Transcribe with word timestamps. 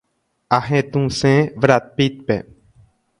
Ahetũse 0.57 1.33
Brad 1.61 1.93
Pittpe. 1.95 2.39